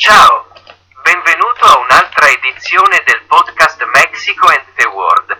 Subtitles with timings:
[0.00, 0.46] Ciao,
[1.02, 5.38] benvenuto a un'altra edizione del podcast Mexico and the World.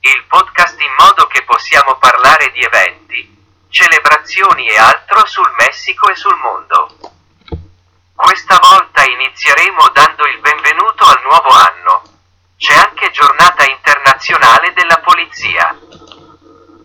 [0.00, 3.36] Il podcast in modo che possiamo parlare di eventi,
[3.68, 6.96] celebrazioni e altro sul Messico e sul mondo.
[8.14, 12.02] Questa volta inizieremo dando il benvenuto al nuovo anno.
[12.56, 15.78] C'è anche giornata internazionale della polizia.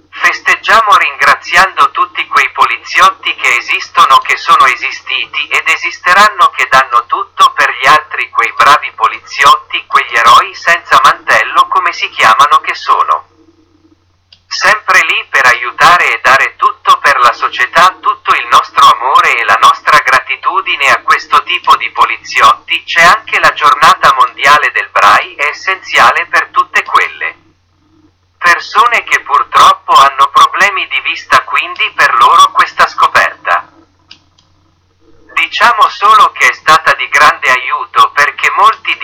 [0.09, 2.51] Festeggiamo ringraziando tutti quei
[2.83, 8.51] poliziotti che esistono, che sono esistiti ed esisteranno, che danno tutto per gli altri, quei
[8.51, 13.29] bravi poliziotti, quegli eroi senza mantello come si chiamano che sono.
[14.47, 19.45] Sempre lì per aiutare e dare tutto per la società, tutto il nostro amore e
[19.45, 25.35] la nostra gratitudine a questo tipo di poliziotti, c'è anche la giornata mondiale del Brai,
[25.35, 27.43] è essenziale per tutte quelle
[28.43, 33.71] persone che purtroppo hanno problemi di vista, quindi per loro questa scoperta.
[35.33, 38.95] Diciamo solo che è stata di grande aiuto perché molti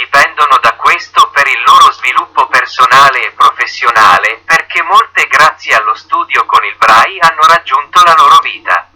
[0.50, 6.46] dipendono da questo per il loro sviluppo personale e professionale, perché molte grazie allo studio
[6.46, 8.88] con il Brai hanno raggiunto la loro vita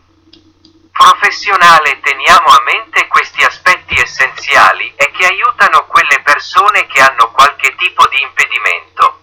[0.91, 7.75] professionale teniamo a mente questi aspetti essenziali e che aiutano quelle persone che hanno qualche
[7.75, 9.19] tipo di impedimento.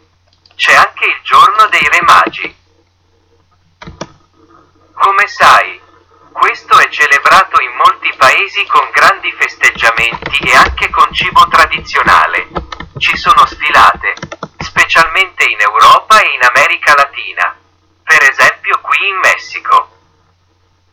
[0.56, 2.56] C'è anche il giorno dei Re Magi.
[4.92, 5.80] Come sai,
[6.33, 7.49] questo è celebrato
[8.61, 12.48] paesi con grandi festeggiamenti e anche con cibo tradizionale.
[12.98, 14.14] Ci sono sfilate,
[14.58, 17.56] specialmente in Europa e in America Latina.
[18.02, 19.89] Per esempio qui in Messico.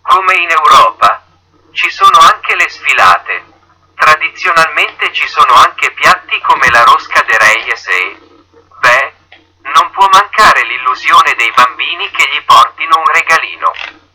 [0.02, 1.24] Come in Europa,
[1.74, 3.44] ci sono anche le sfilate.
[3.96, 8.18] Tradizionalmente ci sono anche piatti come la rosca de reyes e,
[8.80, 9.14] beh,
[9.74, 14.07] non può mancare l'illusione dei bambini che gli portino un regalino.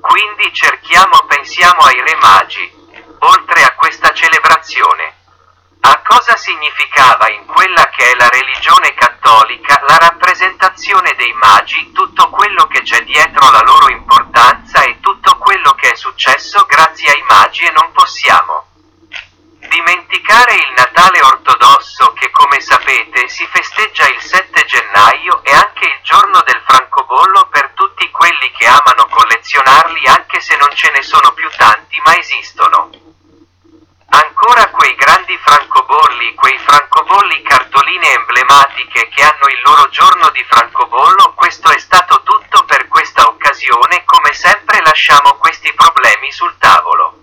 [0.00, 2.72] Quindi cerchiamo, pensiamo ai re magi,
[3.18, 5.14] oltre a questa celebrazione.
[5.80, 12.30] A cosa significava in quella che è la religione cattolica la rappresentazione dei magi, tutto
[12.30, 17.22] quello che c'è dietro la loro importanza e tutto quello che è successo grazie ai
[17.22, 18.66] magi e non possiamo
[19.68, 26.00] dimenticare il Natale ortodosso che come sapete si festeggia il 7 gennaio e anche il
[26.02, 29.06] giorno del francobollo per tutti quelli che amano
[30.48, 32.90] collezionarli anche se non ce ne sono più tanti ma esistono.
[34.10, 41.34] Ancora quei grandi francobolli, quei francobolli cartoline emblematiche che hanno il loro giorno di francobollo,
[41.34, 47.20] questo è stato tutto per questa occasione, come sempre lasciamo questi problemi sul tavolo.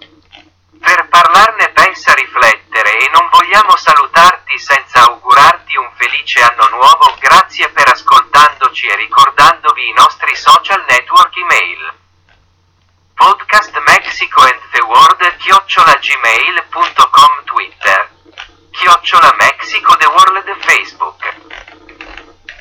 [0.80, 7.69] Per parlarne pensa riflettere e non vogliamo salutarti senza augurarti un felice anno nuovo, grazie
[7.69, 12.03] per ascoltandoci e ricordandovi i nostri social network email.
[13.16, 15.24] Podcast Mexico and the World
[15.75, 18.09] chiocciola gmail.com Twitter
[18.72, 21.19] chiocciola Mexico the World Facebook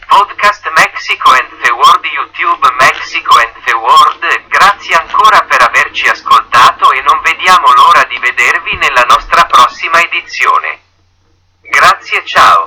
[0.08, 6.90] Podcast Mexico and the World YouTube Mexico and the World grazie ancora per averci ascoltato
[6.90, 10.80] e non vediamo l'ora di vedervi nella nostra prossima edizione.
[11.60, 12.63] Grazie ciao.